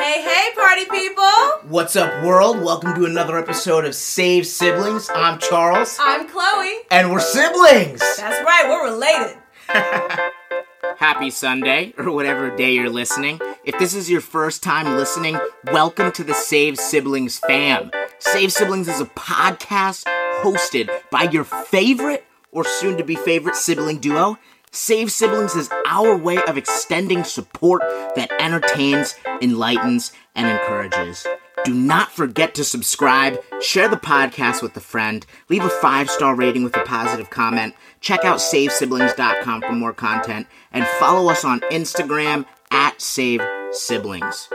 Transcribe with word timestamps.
Hey, 0.00 0.22
hey, 0.22 0.48
party 0.54 0.84
people! 0.86 1.68
What's 1.68 1.94
up, 1.94 2.24
world? 2.24 2.62
Welcome 2.62 2.94
to 2.94 3.04
another 3.04 3.36
episode 3.38 3.84
of 3.84 3.94
Save 3.94 4.46
Siblings. 4.46 5.10
I'm 5.14 5.38
Charles, 5.38 5.98
I'm 6.00 6.26
Chloe. 6.26 6.78
and 6.90 7.12
we're 7.12 7.20
siblings. 7.20 8.00
That's 8.16 8.42
right, 8.42 8.64
we're 8.66 8.90
related. 8.92 9.36
Happy 10.96 11.28
Sunday, 11.28 11.92
or 11.98 12.10
whatever 12.12 12.54
day 12.56 12.72
you're 12.72 12.88
listening. 12.88 13.40
If 13.64 13.78
this 13.78 13.94
is 13.94 14.10
your 14.10 14.22
first 14.22 14.62
time 14.62 14.96
listening, 14.96 15.38
welcome 15.70 16.12
to 16.12 16.24
the 16.24 16.34
Save 16.34 16.78
Siblings 16.78 17.38
fam. 17.38 17.90
Save 18.18 18.52
Siblings 18.52 18.88
is 18.88 19.00
a 19.00 19.06
podcast 19.06 20.04
hosted 20.40 20.88
by 21.10 21.24
your 21.24 21.44
favorite 21.44 22.24
or 22.52 22.64
soon 22.64 22.96
to 22.96 23.04
be 23.04 23.16
favorite 23.16 23.54
sibling 23.54 23.98
duo. 23.98 24.38
Save 24.72 25.10
Siblings 25.10 25.56
is 25.56 25.68
our 25.86 26.16
way 26.16 26.38
of 26.44 26.56
extending 26.56 27.24
support 27.24 27.82
that 28.14 28.30
entertains, 28.38 29.16
enlightens, 29.42 30.12
and 30.36 30.46
encourages. 30.46 31.26
Do 31.64 31.74
not 31.74 32.12
forget 32.12 32.54
to 32.54 32.64
subscribe, 32.64 33.42
share 33.60 33.88
the 33.88 33.96
podcast 33.96 34.62
with 34.62 34.76
a 34.76 34.80
friend, 34.80 35.26
leave 35.48 35.64
a 35.64 35.68
five 35.68 36.08
star 36.08 36.36
rating 36.36 36.62
with 36.62 36.76
a 36.76 36.84
positive 36.84 37.30
comment, 37.30 37.74
check 38.00 38.24
out 38.24 38.38
savesiblings.com 38.38 39.62
for 39.62 39.72
more 39.72 39.92
content, 39.92 40.46
and 40.72 40.86
follow 40.98 41.30
us 41.30 41.44
on 41.44 41.60
Instagram 41.72 42.46
at 42.70 43.00
Save 43.00 43.42
Siblings. 43.72 44.48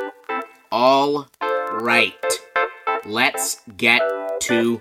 All 0.72 1.28
right, 1.74 2.14
let's 3.06 3.62
get 3.76 4.02
to 4.42 4.80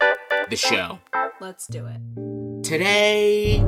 the 0.49 0.57
show. 0.57 1.01
Let's 1.41 1.67
do 1.67 1.87
it. 1.87 2.44
Today, 2.65 3.63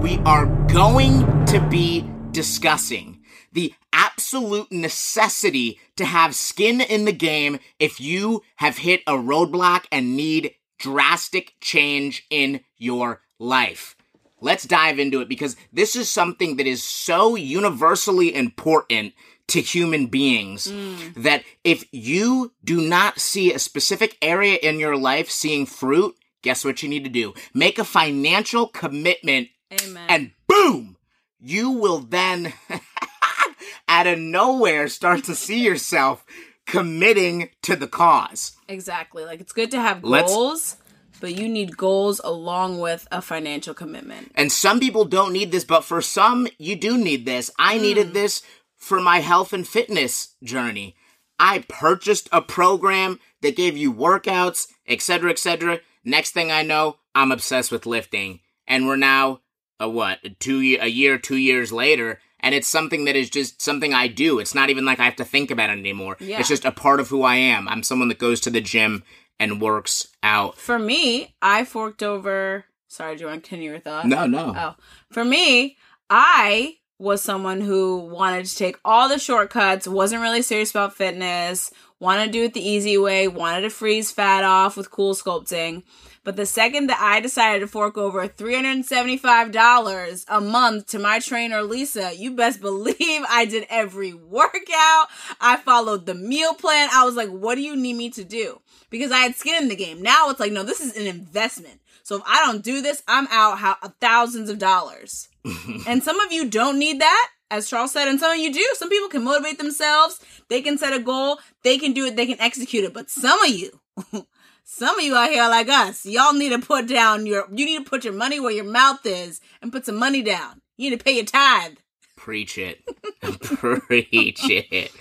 we 0.00 0.18
are 0.26 0.46
going 0.66 1.46
to 1.46 1.64
be 1.70 2.04
discussing 2.32 3.22
the 3.52 3.72
absolute 3.92 4.72
necessity 4.72 5.78
to 5.94 6.04
have 6.04 6.34
skin 6.34 6.80
in 6.80 7.04
the 7.04 7.12
game 7.12 7.60
if 7.78 8.00
you 8.00 8.42
have 8.56 8.78
hit 8.78 9.02
a 9.06 9.12
roadblock 9.12 9.84
and 9.92 10.16
need 10.16 10.56
drastic 10.80 11.54
change 11.60 12.26
in 12.30 12.62
your 12.76 13.20
life. 13.38 13.94
Let's 14.40 14.64
dive 14.64 14.98
into 14.98 15.20
it 15.20 15.28
because 15.28 15.54
this 15.72 15.94
is 15.94 16.08
something 16.08 16.56
that 16.56 16.66
is 16.66 16.82
so 16.82 17.36
universally 17.36 18.34
important 18.34 19.14
to 19.46 19.60
human 19.60 20.06
beings 20.06 20.66
mm. 20.66 21.14
that 21.14 21.44
if 21.62 21.84
you 21.92 22.52
do 22.64 22.80
not 22.80 23.20
see 23.20 23.52
a 23.52 23.60
specific 23.60 24.18
area 24.20 24.58
in 24.60 24.80
your 24.80 24.96
life 24.96 25.30
seeing 25.30 25.64
fruit, 25.64 26.16
guess 26.42 26.64
what 26.64 26.82
you 26.82 26.88
need 26.88 27.04
to 27.04 27.10
do? 27.10 27.34
Make 27.54 27.78
a 27.78 27.84
financial 27.84 28.66
commitment 28.66 29.48
Amen. 29.80 30.06
and 30.08 30.30
boom, 30.46 30.96
you 31.40 31.70
will 31.70 31.98
then 31.98 32.52
out 33.88 34.06
of 34.06 34.18
nowhere 34.18 34.88
start 34.88 35.24
to 35.24 35.34
see 35.34 35.64
yourself 35.64 36.24
committing 36.66 37.50
to 37.62 37.76
the 37.76 37.88
cause. 37.88 38.56
exactly. 38.68 39.24
Like, 39.24 39.40
it's 39.40 39.52
good 39.52 39.70
to 39.72 39.80
have 39.80 40.04
Let's- 40.04 40.32
goals, 40.32 40.76
but 41.20 41.36
you 41.36 41.48
need 41.48 41.76
goals 41.76 42.20
along 42.24 42.80
with 42.80 43.06
a 43.12 43.22
financial 43.22 43.74
commitment. 43.74 44.32
And 44.34 44.50
some 44.50 44.80
people 44.80 45.04
don't 45.04 45.32
need 45.32 45.52
this, 45.52 45.64
but 45.64 45.84
for 45.84 46.00
some, 46.00 46.48
you 46.58 46.76
do 46.76 46.98
need 46.98 47.26
this. 47.26 47.50
I 47.58 47.78
needed 47.78 48.08
mm. 48.08 48.12
this 48.14 48.42
for 48.76 49.00
my 49.00 49.20
health 49.20 49.52
and 49.52 49.66
fitness 49.66 50.34
journey. 50.42 50.96
I 51.38 51.64
purchased 51.68 52.28
a 52.32 52.42
program 52.42 53.20
that 53.40 53.56
gave 53.56 53.76
you 53.76 53.92
workouts, 53.92 54.68
etc., 54.86 55.30
etc. 55.30 55.80
Next 56.04 56.32
thing 56.32 56.50
I 56.50 56.62
know, 56.62 56.96
I'm 57.14 57.32
obsessed 57.32 57.70
with 57.70 57.86
lifting, 57.86 58.40
and 58.66 58.86
we're 58.86 58.96
now 58.96 59.40
a 59.78 59.88
what 59.88 60.18
a 60.24 60.30
two 60.30 60.58
a 60.80 60.88
year, 60.88 61.18
two 61.18 61.36
years 61.36 61.72
later, 61.72 62.20
and 62.40 62.54
it's 62.54 62.68
something 62.68 63.04
that 63.04 63.16
is 63.16 63.30
just 63.30 63.62
something 63.62 63.94
I 63.94 64.08
do. 64.08 64.38
It's 64.38 64.54
not 64.54 64.70
even 64.70 64.84
like 64.84 65.00
I 65.00 65.04
have 65.04 65.16
to 65.16 65.24
think 65.24 65.50
about 65.50 65.70
it 65.70 65.78
anymore. 65.78 66.16
Yeah. 66.20 66.40
It's 66.40 66.48
just 66.48 66.64
a 66.64 66.72
part 66.72 67.00
of 67.00 67.08
who 67.08 67.22
I 67.22 67.36
am. 67.36 67.68
I'm 67.68 67.82
someone 67.82 68.08
that 68.08 68.18
goes 68.18 68.40
to 68.40 68.50
the 68.50 68.60
gym 68.60 69.04
and 69.38 69.60
works 69.60 70.08
out. 70.22 70.58
For 70.58 70.78
me, 70.78 71.34
I 71.40 71.64
forked 71.64 72.02
over. 72.02 72.64
Sorry, 72.88 73.16
do 73.16 73.22
you 73.22 73.26
want 73.28 73.42
to 73.42 73.48
continue 73.48 73.70
your 73.70 73.80
thought? 73.80 74.06
No, 74.06 74.26
no. 74.26 74.54
Oh, 74.56 74.74
for 75.10 75.24
me, 75.24 75.76
I 76.10 76.76
was 77.02 77.20
someone 77.20 77.60
who 77.60 77.96
wanted 77.98 78.46
to 78.46 78.56
take 78.56 78.78
all 78.84 79.08
the 79.08 79.18
shortcuts, 79.18 79.88
wasn't 79.88 80.22
really 80.22 80.40
serious 80.40 80.70
about 80.70 80.94
fitness, 80.94 81.72
wanted 81.98 82.26
to 82.26 82.32
do 82.32 82.44
it 82.44 82.54
the 82.54 82.66
easy 82.66 82.96
way, 82.96 83.26
wanted 83.26 83.62
to 83.62 83.70
freeze 83.70 84.12
fat 84.12 84.44
off 84.44 84.76
with 84.76 84.92
cool 84.92 85.12
sculpting. 85.14 85.82
But 86.22 86.36
the 86.36 86.46
second 86.46 86.86
that 86.86 87.00
I 87.00 87.18
decided 87.18 87.58
to 87.58 87.66
fork 87.66 87.98
over 87.98 88.28
$375 88.28 90.24
a 90.28 90.40
month 90.40 90.86
to 90.88 91.00
my 91.00 91.18
trainer, 91.18 91.62
Lisa, 91.62 92.14
you 92.14 92.36
best 92.36 92.60
believe 92.60 93.22
I 93.28 93.46
did 93.46 93.66
every 93.68 94.12
workout. 94.14 95.08
I 95.40 95.56
followed 95.56 96.06
the 96.06 96.14
meal 96.14 96.54
plan. 96.54 96.88
I 96.92 97.04
was 97.04 97.16
like, 97.16 97.30
what 97.30 97.56
do 97.56 97.62
you 97.62 97.74
need 97.74 97.94
me 97.94 98.10
to 98.10 98.22
do? 98.22 98.60
Because 98.90 99.10
I 99.10 99.18
had 99.18 99.34
skin 99.34 99.60
in 99.60 99.68
the 99.68 99.74
game. 99.74 100.00
Now 100.00 100.30
it's 100.30 100.38
like, 100.38 100.52
no, 100.52 100.62
this 100.62 100.80
is 100.80 100.96
an 100.96 101.08
investment. 101.08 101.80
So 102.12 102.18
if 102.18 102.24
I 102.26 102.44
don't 102.44 102.62
do 102.62 102.82
this, 102.82 103.02
I'm 103.08 103.26
out 103.30 103.56
how, 103.56 103.74
thousands 103.98 104.50
of 104.50 104.58
dollars. 104.58 105.30
and 105.86 106.02
some 106.02 106.20
of 106.20 106.30
you 106.30 106.46
don't 106.46 106.78
need 106.78 107.00
that, 107.00 107.30
as 107.50 107.70
Charles 107.70 107.92
said, 107.92 108.06
and 108.06 108.20
some 108.20 108.32
of 108.32 108.36
you 108.36 108.52
do. 108.52 108.68
Some 108.74 108.90
people 108.90 109.08
can 109.08 109.24
motivate 109.24 109.56
themselves. 109.56 110.20
They 110.50 110.60
can 110.60 110.76
set 110.76 110.92
a 110.92 110.98
goal. 110.98 111.38
They 111.62 111.78
can 111.78 111.94
do 111.94 112.04
it. 112.04 112.14
They 112.14 112.26
can 112.26 112.38
execute 112.38 112.84
it. 112.84 112.92
But 112.92 113.08
some 113.08 113.42
of 113.42 113.48
you, 113.48 113.80
some 114.64 114.98
of 114.98 115.02
you 115.02 115.16
out 115.16 115.30
here 115.30 115.48
like 115.48 115.70
us. 115.70 116.04
Y'all 116.04 116.34
need 116.34 116.50
to 116.50 116.58
put 116.58 116.86
down 116.86 117.24
your, 117.24 117.46
you 117.50 117.64
need 117.64 117.82
to 117.82 117.88
put 117.88 118.04
your 118.04 118.12
money 118.12 118.38
where 118.38 118.52
your 118.52 118.70
mouth 118.70 119.00
is 119.06 119.40
and 119.62 119.72
put 119.72 119.86
some 119.86 119.96
money 119.96 120.20
down. 120.20 120.60
You 120.76 120.90
need 120.90 120.98
to 120.98 121.02
pay 121.02 121.12
your 121.12 121.24
tithe. 121.24 121.78
Preach 122.14 122.58
it. 122.58 122.84
Preach 123.22 124.50
it. 124.50 124.92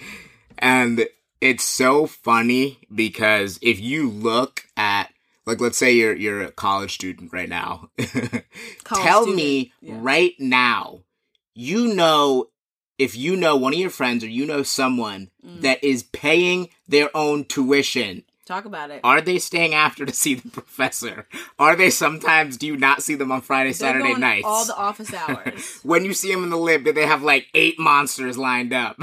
And 0.57 1.07
it's 1.41 1.65
so 1.65 2.05
funny 2.05 2.79
because 2.95 3.59
if 3.61 3.81
you 3.81 4.09
look 4.09 4.65
at 4.77 5.10
like 5.45 5.59
let's 5.61 5.77
say 5.77 5.91
you're 5.91 6.15
you're 6.15 6.41
a 6.43 6.51
college 6.51 6.93
student 6.93 7.31
right 7.33 7.49
now. 7.49 7.89
Tell 8.85 9.21
student, 9.23 9.35
me 9.35 9.73
yeah. 9.81 9.95
right 9.99 10.33
now, 10.39 11.01
you 11.55 11.93
know 11.93 12.47
if 12.97 13.15
you 13.17 13.35
know 13.35 13.55
one 13.55 13.73
of 13.73 13.79
your 13.79 13.89
friends 13.89 14.23
or 14.23 14.27
you 14.29 14.45
know 14.45 14.63
someone 14.63 15.29
Mm. 15.45 15.61
that 15.61 15.83
is 15.83 16.03
paying 16.03 16.69
their 16.87 17.09
own 17.17 17.45
tuition 17.45 18.23
Talk 18.45 18.65
about 18.65 18.91
it. 18.91 19.01
are 19.03 19.21
they 19.21 19.39
staying 19.39 19.73
after 19.73 20.05
to 20.05 20.13
see 20.23 20.35
the 20.35 20.49
professor? 20.49 21.27
Are 21.57 21.75
they 21.75 21.89
sometimes 21.89 22.57
do 22.57 22.67
you 22.67 22.77
not 22.77 23.01
see 23.01 23.15
them 23.15 23.31
on 23.31 23.41
Friday, 23.41 23.69
They're 23.69 23.73
Saturday 23.93 24.13
nights? 24.13 24.45
All 24.45 24.65
the 24.65 24.75
office 24.77 25.11
hours. 25.15 25.79
when 25.81 26.05
you 26.05 26.13
see 26.13 26.31
them 26.31 26.43
in 26.43 26.51
the 26.51 26.57
lib, 26.57 26.83
do 26.83 26.93
they 26.93 27.07
have 27.07 27.23
like 27.23 27.47
eight 27.55 27.79
monsters 27.79 28.37
lined 28.37 28.71
up? 28.71 28.97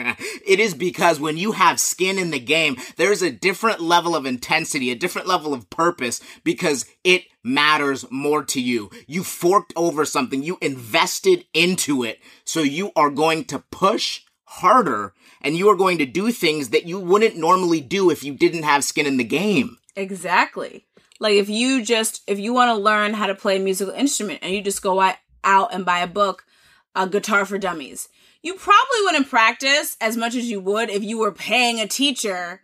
it 0.46 0.60
is 0.60 0.74
because 0.74 1.20
when 1.20 1.36
you 1.36 1.52
have 1.52 1.80
skin 1.80 2.18
in 2.18 2.30
the 2.30 2.40
game, 2.40 2.76
there's 2.96 3.22
a 3.22 3.30
different 3.30 3.80
level 3.80 4.16
of 4.16 4.26
intensity, 4.26 4.90
a 4.90 4.96
different 4.96 5.28
level 5.28 5.52
of 5.52 5.68
purpose 5.70 6.20
because 6.44 6.86
it 7.04 7.24
matters 7.42 8.04
more 8.10 8.44
to 8.44 8.60
you. 8.60 8.90
You 9.06 9.22
forked 9.24 9.72
over 9.76 10.04
something, 10.04 10.42
you 10.42 10.58
invested 10.60 11.44
into 11.52 12.02
it, 12.02 12.18
so 12.44 12.60
you 12.60 12.92
are 12.96 13.10
going 13.10 13.44
to 13.46 13.58
push 13.70 14.22
harder 14.44 15.14
and 15.42 15.56
you 15.56 15.68
are 15.68 15.76
going 15.76 15.98
to 15.98 16.06
do 16.06 16.32
things 16.32 16.70
that 16.70 16.86
you 16.86 16.98
wouldn't 16.98 17.36
normally 17.36 17.80
do 17.80 18.10
if 18.10 18.24
you 18.24 18.34
didn't 18.34 18.64
have 18.64 18.84
skin 18.84 19.06
in 19.06 19.16
the 19.16 19.24
game. 19.24 19.78
Exactly. 19.96 20.86
Like 21.18 21.34
if 21.34 21.48
you 21.48 21.84
just 21.84 22.22
if 22.26 22.38
you 22.38 22.52
want 22.52 22.70
to 22.70 22.82
learn 22.82 23.14
how 23.14 23.26
to 23.26 23.34
play 23.34 23.56
a 23.56 23.60
musical 23.60 23.94
instrument 23.94 24.40
and 24.42 24.52
you 24.52 24.62
just 24.62 24.82
go 24.82 25.00
out- 25.00 25.16
and 25.72 25.84
buy 25.84 26.00
a 26.00 26.06
book, 26.06 26.44
a 26.94 27.08
guitar 27.08 27.44
for 27.44 27.58
dummies. 27.58 28.08
You 28.42 28.54
probably 28.54 29.02
wouldn't 29.04 29.28
practice 29.28 29.96
as 30.00 30.16
much 30.16 30.34
as 30.34 30.50
you 30.50 30.60
would 30.60 30.88
if 30.88 31.02
you 31.02 31.18
were 31.18 31.32
paying 31.32 31.78
a 31.78 31.86
teacher 31.86 32.62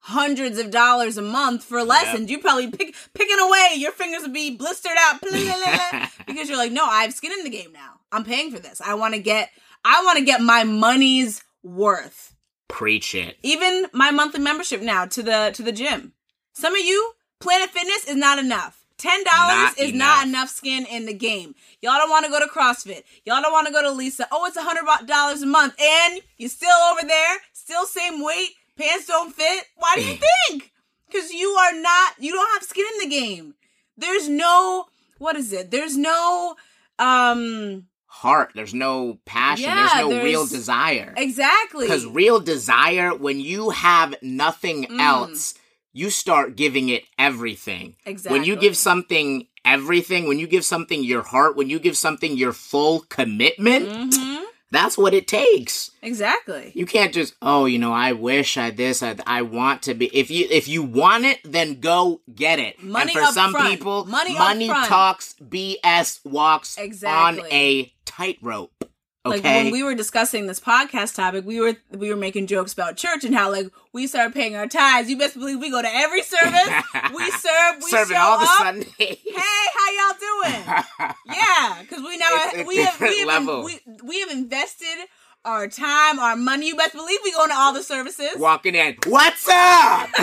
hundreds 0.00 0.58
of 0.58 0.70
dollars 0.70 1.16
a 1.18 1.22
month 1.22 1.64
for 1.64 1.82
lessons. 1.82 2.30
You 2.30 2.38
probably 2.38 2.70
pick 2.70 2.94
picking 3.14 3.38
away, 3.38 3.74
your 3.76 3.92
fingers 3.92 4.22
would 4.22 4.32
be 4.32 4.56
blistered 4.56 4.96
out 4.98 5.20
because 6.26 6.48
you're 6.48 6.58
like, 6.58 6.72
"No, 6.72 6.84
I 6.84 7.02
have 7.02 7.14
skin 7.14 7.32
in 7.32 7.44
the 7.44 7.50
game 7.50 7.72
now. 7.72 8.00
I'm 8.10 8.24
paying 8.24 8.50
for 8.50 8.58
this. 8.58 8.80
I 8.80 8.94
want 8.94 9.14
to 9.14 9.20
get 9.20 9.50
I 9.84 10.02
want 10.04 10.18
to 10.18 10.24
get 10.24 10.40
my 10.40 10.64
money's 10.64 11.42
worth." 11.62 12.34
Preach 12.68 13.14
it. 13.14 13.38
even 13.42 13.86
my 13.94 14.10
monthly 14.10 14.40
membership 14.40 14.82
now 14.82 15.06
to 15.06 15.22
the 15.22 15.50
to 15.54 15.62
the 15.62 15.72
gym. 15.72 16.12
Some 16.52 16.74
of 16.74 16.80
you, 16.80 17.12
Planet 17.40 17.70
Fitness 17.70 18.06
is 18.08 18.16
not 18.16 18.38
enough. 18.38 18.77
Ten 18.98 19.22
dollars 19.24 19.56
Not 19.56 19.78
is 19.78 19.92
not 19.94 20.24
enough. 20.24 20.26
enough 20.26 20.48
skin 20.50 20.84
in 20.86 21.06
the 21.06 21.14
game. 21.14 21.54
Y'all 21.80 21.96
don't 21.98 22.10
want 22.10 22.24
to 22.26 22.30
go 22.32 22.40
to 22.40 22.46
CrossFit. 22.46 23.04
Y'all 23.24 23.40
don't 23.40 23.52
want 23.52 23.66
to 23.68 23.72
go 23.72 23.80
to 23.82 23.90
Lisa. 23.92 24.26
Oh, 24.32 24.44
it's 24.46 24.56
a 24.56 24.62
hundred 24.62 24.84
dollars 25.06 25.40
a 25.42 25.46
month, 25.46 25.74
and 25.80 26.20
you're 26.36 26.48
still 26.48 26.76
over 26.92 27.06
there, 27.06 27.36
still 27.52 27.86
same 27.86 28.24
weight. 28.24 28.50
Pants 28.76 29.06
don't 29.06 29.32
fit. 29.34 29.64
Why 29.76 29.94
do 29.96 30.02
you 30.04 30.18
think? 30.48 30.72
Because 31.06 31.30
you 31.32 31.48
are 31.48 31.80
not. 31.80 32.14
You 32.18 32.32
don't 32.32 32.52
have 32.54 32.62
skin 32.64 32.84
in 33.00 33.08
the 33.08 33.16
game. 33.16 33.54
There's 33.96 34.28
no. 34.28 34.86
What 35.18 35.36
is 35.36 35.52
it? 35.52 35.70
There's 35.70 35.96
no. 35.96 36.56
Um. 36.98 37.86
Heart. 38.10 38.52
There's 38.54 38.74
no 38.74 39.18
passion. 39.26 39.66
Yeah, 39.66 39.74
there's 39.76 39.94
no 39.94 40.08
there's- 40.10 40.24
real 40.24 40.46
desire. 40.46 41.14
Exactly. 41.16 41.86
Because 41.86 42.04
real 42.06 42.40
desire, 42.40 43.14
when 43.14 43.38
you 43.38 43.70
have 43.70 44.14
nothing 44.22 44.86
Mm. 44.86 44.98
else, 45.00 45.54
you 45.98 46.10
start 46.10 46.56
giving 46.56 46.88
it 46.88 47.02
everything. 47.18 47.96
Exactly. 48.06 48.38
When 48.38 48.46
you 48.48 48.54
give 48.56 48.76
something 48.76 49.46
everything, 49.64 50.28
when 50.28 50.38
you 50.38 50.46
give 50.46 50.64
something 50.64 51.02
your 51.02 51.22
heart, 51.22 51.56
when 51.56 51.68
you 51.68 51.78
give 51.78 51.96
something 51.96 52.36
your 52.36 52.52
full 52.52 53.00
commitment, 53.18 53.88
Mhm. 53.88 54.44
That's 54.70 54.98
what 54.98 55.14
it 55.14 55.26
takes. 55.26 55.92
Exactly. 56.02 56.72
You 56.74 56.84
can't 56.84 57.14
just, 57.14 57.32
oh, 57.40 57.64
you 57.64 57.78
know, 57.78 57.94
I 57.94 58.12
wish 58.12 58.58
I 58.58 58.68
this, 58.70 59.02
I, 59.02 59.16
I 59.26 59.40
want 59.40 59.80
to 59.84 59.94
be. 59.94 60.06
If 60.14 60.30
you 60.30 60.46
if 60.50 60.68
you 60.68 60.82
want 60.82 61.24
it, 61.24 61.38
then 61.42 61.80
go 61.80 62.20
get 62.34 62.58
it. 62.58 62.74
Money 62.82 63.12
and 63.12 63.12
for 63.12 63.22
up 63.28 63.32
some 63.32 63.52
front. 63.52 63.70
people, 63.70 64.04
Money 64.04 64.34
money 64.36 64.68
talks, 64.68 65.34
BS 65.42 66.20
walks 66.22 66.76
Exactly. 66.76 67.40
on 67.44 67.46
a 67.50 67.92
tightrope. 68.04 68.84
Okay. 69.28 69.36
Like 69.36 69.64
when 69.64 69.72
we 69.72 69.82
were 69.82 69.94
discussing 69.94 70.46
this 70.46 70.60
podcast 70.60 71.14
topic, 71.14 71.44
we 71.44 71.60
were 71.60 71.76
we 71.90 72.10
were 72.10 72.16
making 72.16 72.46
jokes 72.46 72.72
about 72.72 72.96
church 72.96 73.24
and 73.24 73.34
how 73.34 73.50
like 73.50 73.68
we 73.92 74.06
started 74.06 74.34
paying 74.34 74.56
our 74.56 74.66
tithes. 74.66 75.08
You 75.10 75.18
best 75.18 75.34
believe 75.38 75.58
we 75.60 75.70
go 75.70 75.82
to 75.82 75.88
every 75.88 76.22
service. 76.22 76.68
we 77.14 77.30
serve. 77.30 77.76
We 77.82 77.90
serving 77.90 78.16
show 78.16 78.22
all 78.22 78.38
the 78.38 78.44
up. 78.44 78.58
Sundays. 78.58 78.94
Hey, 78.98 79.66
how 79.74 79.90
y'all 79.92 80.16
doing? 80.20 80.84
Yeah, 81.26 81.82
because 81.82 82.02
we 82.02 82.16
now 82.16 82.26
It's 82.30 82.68
we 82.68 82.76
have 82.78 83.00
we 83.00 83.18
have, 83.20 83.64
we, 83.64 83.80
we 84.02 84.20
have 84.20 84.30
invested 84.30 85.06
our 85.44 85.68
time, 85.68 86.18
our 86.18 86.36
money. 86.36 86.66
You 86.68 86.76
best 86.76 86.94
believe 86.94 87.20
we 87.22 87.32
going 87.32 87.50
to 87.50 87.54
all 87.56 87.72
the 87.72 87.82
services, 87.82 88.30
Walking 88.36 88.74
in, 88.74 88.96
what's 89.06 89.48
up? 89.48 90.08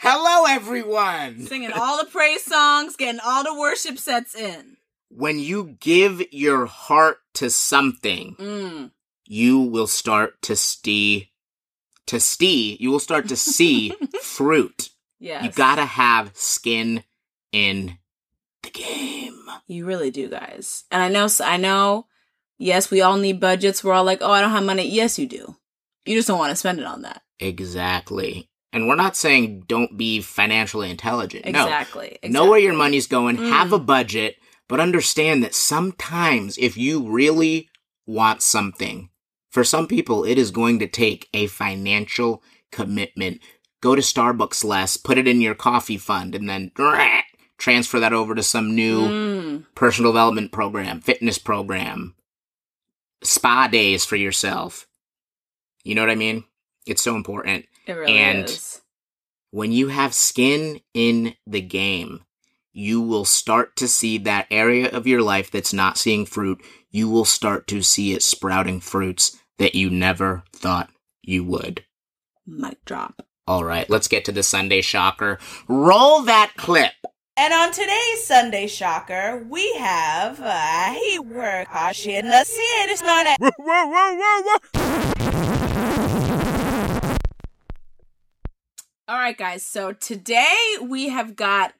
Hello, 0.00 0.44
everyone. 0.48 1.40
singing 1.46 1.72
all 1.72 1.98
the 2.02 2.10
praise 2.10 2.44
songs, 2.44 2.96
getting 2.96 3.20
all 3.24 3.42
the 3.44 3.54
worship 3.58 3.98
sets 3.98 4.34
in. 4.34 4.76
When 5.16 5.38
you 5.38 5.76
give 5.80 6.22
your 6.32 6.66
heart 6.66 7.18
to 7.34 7.50
something, 7.50 8.34
Mm. 8.38 8.90
you 9.26 9.60
will 9.60 9.86
start 9.86 10.40
to 10.42 10.56
see, 10.56 11.30
to 12.06 12.18
see, 12.18 12.76
you 12.80 12.90
will 12.90 12.98
start 13.00 13.28
to 13.28 13.36
see 13.36 13.92
fruit. 14.22 14.90
Yes, 15.20 15.44
You 15.44 15.50
gotta 15.52 15.84
have 15.84 16.32
skin 16.34 17.04
in 17.52 17.98
the 18.62 18.70
game. 18.70 19.38
You 19.68 19.86
really 19.86 20.10
do, 20.10 20.28
guys. 20.28 20.84
And 20.90 21.00
I 21.02 21.08
know, 21.08 21.28
I 21.40 21.56
know. 21.56 22.06
Yes, 22.58 22.90
we 22.90 23.00
all 23.00 23.16
need 23.16 23.40
budgets. 23.40 23.82
We're 23.84 23.92
all 23.94 24.04
like, 24.04 24.18
oh, 24.20 24.30
I 24.30 24.40
don't 24.40 24.50
have 24.50 24.64
money. 24.64 24.88
Yes, 24.88 25.18
you 25.18 25.26
do. 25.26 25.56
You 26.04 26.14
just 26.16 26.28
don't 26.28 26.38
want 26.38 26.50
to 26.50 26.56
spend 26.56 26.78
it 26.80 26.86
on 26.86 27.02
that. 27.02 27.22
Exactly. 27.38 28.48
And 28.72 28.88
we're 28.88 28.96
not 28.96 29.16
saying 29.16 29.64
don't 29.68 29.96
be 29.96 30.20
financially 30.20 30.90
intelligent. 30.90 31.44
No. 31.46 31.50
Exactly. 31.64 32.18
Know 32.24 32.50
where 32.50 32.58
your 32.58 32.74
money's 32.74 33.06
going, 33.06 33.36
Mm. 33.36 33.48
have 33.48 33.72
a 33.72 33.78
budget, 33.78 34.36
but 34.68 34.80
understand 34.80 35.42
that 35.42 35.54
sometimes 35.54 36.56
if 36.58 36.76
you 36.76 37.08
really 37.08 37.68
want 38.06 38.42
something, 38.42 39.10
for 39.50 39.64
some 39.64 39.86
people, 39.86 40.24
it 40.24 40.36
is 40.38 40.50
going 40.50 40.78
to 40.80 40.86
take 40.88 41.28
a 41.32 41.46
financial 41.46 42.42
commitment. 42.72 43.40
Go 43.80 43.94
to 43.94 44.02
Starbucks 44.02 44.64
less, 44.64 44.96
put 44.96 45.18
it 45.18 45.28
in 45.28 45.40
your 45.40 45.54
coffee 45.54 45.98
fund, 45.98 46.34
and 46.34 46.48
then 46.48 46.72
transfer 47.58 48.00
that 48.00 48.12
over 48.12 48.34
to 48.34 48.42
some 48.42 48.74
new 48.74 49.02
Mm. 49.02 49.64
personal 49.74 50.10
development 50.12 50.50
program, 50.52 51.00
fitness 51.00 51.38
program, 51.38 52.14
spa 53.22 53.68
days 53.68 54.04
for 54.04 54.16
yourself. 54.16 54.86
You 55.84 55.94
know 55.94 56.02
what 56.02 56.10
I 56.10 56.14
mean? 56.16 56.44
It's 56.86 57.02
so 57.02 57.14
important. 57.14 57.66
It 57.86 57.92
really 57.92 58.18
And- 58.18 58.44
is. 58.46 58.80
When 59.50 59.70
you 59.70 59.86
have 59.88 60.14
skin 60.14 60.80
in 60.94 61.36
the 61.46 61.60
game, 61.60 62.24
you 62.74 63.00
will 63.00 63.24
start 63.24 63.76
to 63.76 63.86
see 63.88 64.18
that 64.18 64.48
area 64.50 64.90
of 64.90 65.06
your 65.06 65.22
life 65.22 65.50
that's 65.50 65.72
not 65.72 65.96
seeing 65.96 66.26
fruit. 66.26 66.60
You 66.90 67.08
will 67.08 67.24
start 67.24 67.66
to 67.68 67.82
see 67.82 68.12
it 68.12 68.22
sprouting 68.22 68.80
fruits 68.80 69.38
that 69.58 69.76
you 69.76 69.88
never 69.88 70.42
thought 70.52 70.90
you 71.22 71.44
would. 71.44 71.84
Mic 72.46 72.84
drop. 72.84 73.24
All 73.46 73.64
right, 73.64 73.88
let's 73.88 74.08
get 74.08 74.24
to 74.24 74.32
the 74.32 74.42
Sunday 74.42 74.80
shocker. 74.80 75.38
Roll 75.68 76.22
that 76.22 76.52
clip. 76.56 76.92
And 77.36 77.52
on 77.52 77.72
today's 77.72 78.24
Sunday 78.24 78.68
Shocker, 78.68 79.44
we 79.50 79.74
have 79.74 80.38
uh, 80.40 80.92
he 80.94 81.18
work 81.18 81.66
harsh 81.66 82.06
in 82.06 82.26
the 82.28 82.44
city. 82.44 82.92
It's 82.92 83.02
not 83.02 83.26
a- 83.26 83.36
All 89.08 89.18
right, 89.18 89.36
guys. 89.36 89.66
So 89.66 89.92
today 89.92 90.76
we 90.80 91.08
have 91.08 91.34
got 91.36 91.74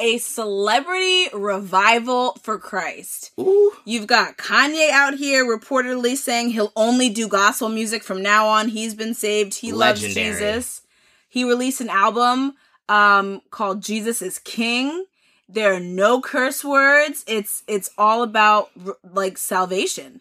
a 0.00 0.18
celebrity 0.18 1.28
revival 1.32 2.32
for 2.42 2.58
Christ. 2.58 3.32
Ooh, 3.38 3.72
You've 3.84 4.06
got 4.06 4.36
Kanye 4.38 4.90
out 4.90 5.14
here 5.14 5.44
reportedly 5.44 6.16
saying 6.16 6.50
he'll 6.50 6.72
only 6.76 7.08
do 7.08 7.28
gospel 7.28 7.68
music 7.68 8.02
from 8.02 8.22
now 8.22 8.46
on. 8.46 8.68
He's 8.68 8.94
been 8.94 9.14
saved. 9.14 9.54
He 9.54 9.72
Legendary. 9.72 10.28
loves 10.30 10.38
Jesus. 10.40 10.82
He 11.28 11.44
released 11.44 11.80
an 11.80 11.88
album 11.88 12.54
um 12.88 13.40
called 13.50 13.82
Jesus 13.82 14.22
is 14.22 14.38
King. 14.38 15.04
There 15.48 15.72
are 15.74 15.80
no 15.80 16.20
curse 16.20 16.64
words. 16.64 17.24
It's 17.26 17.62
it's 17.66 17.90
all 17.98 18.22
about 18.22 18.70
like 19.04 19.38
salvation. 19.38 20.20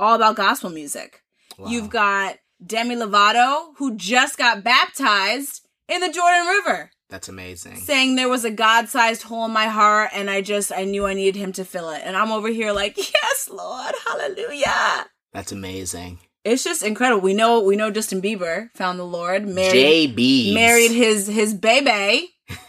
All 0.00 0.14
about 0.14 0.36
gospel 0.36 0.70
music. 0.70 1.22
wow. 1.58 1.68
You've 1.68 1.90
got 1.90 2.36
Demi 2.64 2.94
Lovato 2.96 3.72
who 3.76 3.96
just 3.96 4.38
got 4.38 4.62
baptized 4.64 5.66
in 5.88 6.00
the 6.00 6.10
Jordan 6.10 6.46
River 6.46 6.90
that's 7.10 7.28
amazing. 7.28 7.76
saying 7.76 8.16
there 8.16 8.28
was 8.28 8.44
a 8.44 8.50
god-sized 8.50 9.22
hole 9.22 9.44
in 9.46 9.52
my 9.52 9.66
heart 9.66 10.10
and 10.14 10.28
I 10.28 10.40
just 10.42 10.70
I 10.72 10.84
knew 10.84 11.06
I 11.06 11.14
needed 11.14 11.38
him 11.38 11.52
to 11.52 11.64
fill 11.64 11.90
it. 11.90 12.02
And 12.04 12.16
I'm 12.16 12.30
over 12.32 12.48
here 12.48 12.72
like, 12.72 12.96
"Yes, 13.12 13.48
Lord. 13.50 13.94
Hallelujah." 14.06 15.06
That's 15.32 15.52
amazing. 15.52 16.18
It's 16.44 16.64
just 16.64 16.82
incredible. 16.82 17.20
We 17.20 17.34
know 17.34 17.60
we 17.60 17.76
know 17.76 17.90
Justin 17.90 18.22
Bieber 18.22 18.70
found 18.74 18.98
the 18.98 19.04
Lord, 19.04 19.46
married 19.46 20.14
JB 20.16 20.54
married 20.54 20.92
his 20.92 21.26
his 21.26 21.52
baby. 21.54 22.30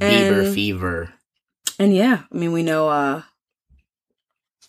Bieber 0.00 0.44
And- 0.46 0.54
fever. 0.54 1.12
And 1.78 1.94
yeah, 1.94 2.22
I 2.32 2.36
mean 2.36 2.52
we 2.52 2.62
know 2.62 2.88
uh 2.88 3.22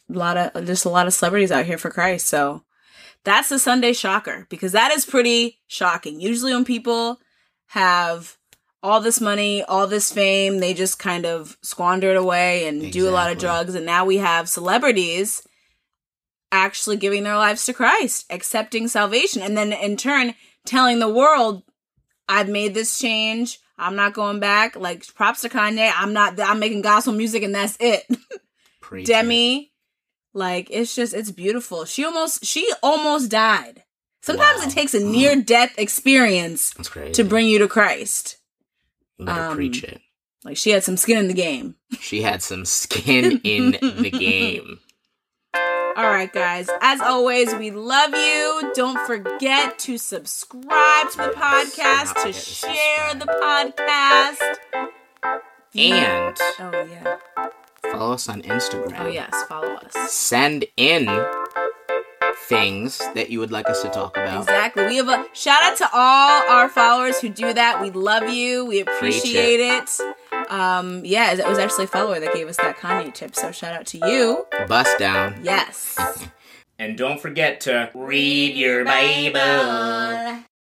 a 0.09 0.13
lot 0.13 0.37
of 0.37 0.65
just 0.65 0.85
a 0.85 0.89
lot 0.89 1.07
of 1.07 1.13
celebrities 1.13 1.51
out 1.51 1.65
here 1.65 1.77
for 1.77 1.89
Christ. 1.89 2.27
So 2.27 2.63
that's 3.23 3.49
the 3.49 3.59
Sunday 3.59 3.93
shocker 3.93 4.45
because 4.49 4.71
that 4.73 4.91
is 4.91 5.05
pretty 5.05 5.59
shocking. 5.67 6.19
Usually 6.21 6.53
when 6.53 6.65
people 6.65 7.19
have 7.67 8.37
all 8.83 9.01
this 9.01 9.19
money, 9.19 9.63
all 9.63 9.87
this 9.87 10.11
fame, 10.11 10.59
they 10.59 10.73
just 10.73 10.99
kind 10.99 11.25
of 11.25 11.57
squander 11.61 12.11
it 12.11 12.17
away 12.17 12.67
and 12.67 12.91
do 12.91 13.09
a 13.09 13.11
lot 13.11 13.31
of 13.31 13.37
drugs. 13.37 13.75
And 13.75 13.85
now 13.85 14.05
we 14.05 14.17
have 14.17 14.47
celebrities 14.49 15.45
actually 16.51 16.97
giving 16.97 17.23
their 17.23 17.35
lives 17.35 17.65
to 17.65 17.73
Christ, 17.73 18.25
accepting 18.29 18.87
salvation, 18.87 19.41
and 19.41 19.57
then 19.57 19.73
in 19.73 19.97
turn 19.97 20.35
telling 20.65 20.99
the 20.99 21.09
world, 21.09 21.63
I've 22.29 22.49
made 22.49 22.73
this 22.73 22.99
change. 22.99 23.59
I'm 23.77 23.95
not 23.95 24.13
going 24.13 24.39
back. 24.39 24.75
Like 24.75 25.13
props 25.15 25.41
to 25.41 25.49
Kanye. 25.49 25.91
I'm 25.95 26.13
not 26.13 26.39
I'm 26.39 26.59
making 26.59 26.81
gospel 26.81 27.13
music 27.13 27.43
and 27.43 27.53
that's 27.53 27.77
it. 27.79 28.03
Preach 28.81 29.07
it. 29.07 29.11
Demi, 29.11 29.71
like 30.33 30.67
it's 30.71 30.95
just 30.95 31.13
it's 31.13 31.31
beautiful. 31.31 31.85
She 31.85 32.03
almost 32.03 32.45
she 32.45 32.69
almost 32.81 33.29
died. 33.29 33.83
Sometimes 34.27 34.59
Wow. 34.59 34.67
it 34.67 34.71
takes 34.71 34.93
a 34.93 34.99
near 34.99 35.37
death 35.41 35.73
experience 35.77 36.73
to 37.13 37.23
bring 37.23 37.47
you 37.47 37.59
to 37.59 37.67
Christ. 37.69 38.35
You 39.17 39.25
um, 39.29 39.55
preach 39.55 39.83
it. 39.85 40.01
Like 40.43 40.57
she 40.57 40.71
had 40.71 40.83
some 40.83 40.97
skin 40.97 41.17
in 41.17 41.27
the 41.29 41.33
game. 41.33 41.75
She 42.01 42.21
had 42.23 42.41
some 42.43 42.65
skin 42.65 43.39
in 43.45 43.71
the 44.01 44.11
game. 44.11 44.79
All 45.53 46.03
right, 46.03 46.31
guys. 46.31 46.69
As 46.81 46.99
always, 46.99 47.55
we 47.55 47.71
love 47.71 48.13
you. 48.13 48.71
Don't 48.75 48.99
forget 49.07 49.79
to 49.79 49.97
subscribe 49.97 51.09
to 51.11 51.17
the 51.17 51.33
podcast, 51.35 52.21
to 52.23 52.33
share 52.33 53.13
the 53.15 53.25
podcast. 53.25 54.57
And 55.73 56.37
Oh 56.59 56.87
yeah. 56.91 57.17
follow 57.93 58.13
us 58.13 58.27
on 58.27 58.41
Instagram. 58.41 58.99
Oh 58.99 59.07
yes. 59.07 59.33
Follow 59.47 59.73
us. 59.75 60.11
Send 60.11 60.65
in 60.75 61.05
things 62.47 62.99
that 63.13 63.29
you 63.29 63.39
would 63.39 63.51
like 63.51 63.69
us 63.69 63.81
to 63.81 63.89
talk 63.89 64.15
about. 64.17 64.41
Exactly. 64.41 64.85
We 64.87 64.95
have 64.97 65.09
a 65.09 65.25
shout 65.33 65.61
out 65.63 65.77
to 65.77 65.89
all 65.93 66.49
our 66.49 66.69
followers 66.69 67.19
who 67.19 67.29
do 67.29 67.53
that. 67.53 67.81
We 67.81 67.91
love 67.91 68.29
you. 68.29 68.65
We 68.65 68.79
appreciate 68.79 69.59
it. 69.59 69.89
Um, 70.49 71.03
yeah, 71.03 71.33
it 71.33 71.47
was 71.47 71.59
actually 71.59 71.85
a 71.85 71.87
follower 71.87 72.19
that 72.19 72.33
gave 72.33 72.47
us 72.47 72.57
that 72.57 72.77
Kanye 72.77 73.13
tip. 73.13 73.35
So 73.35 73.51
shout 73.51 73.73
out 73.73 73.85
to 73.87 73.97
you. 74.09 74.45
Bust 74.67 74.97
down. 74.97 75.39
Yes. 75.43 75.97
And 76.79 76.97
don't 76.97 77.19
forget 77.19 77.61
to 77.61 77.89
read 77.93 78.55
your 78.55 78.85
Bible. 78.85 80.43